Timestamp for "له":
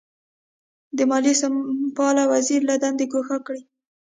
2.69-2.75